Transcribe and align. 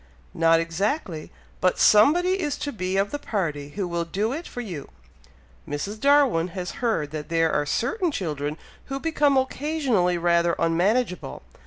"Not 0.33 0.59
exactly; 0.59 1.29
but 1.59 1.77
somebody 1.77 2.39
is 2.41 2.57
to 2.57 2.71
be 2.71 2.97
of 2.97 3.11
the 3.11 3.19
party 3.19 3.69
who 3.75 3.87
will 3.87 4.03
do 4.03 4.33
it 4.33 4.47
for 4.47 4.59
you. 4.59 4.89
Mrs. 5.69 5.99
Darwin 5.99 6.47
has 6.57 6.71
heard 6.81 7.11
that 7.11 7.29
there 7.29 7.51
are 7.53 7.67
certain 7.67 8.09
children 8.11 8.57
who 8.85 8.99
become 8.99 9.37
occasionally 9.37 10.17
rather 10.17 10.55
unmanageable! 10.57 11.43